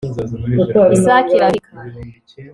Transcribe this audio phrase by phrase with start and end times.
[0.95, 1.69] isake irabika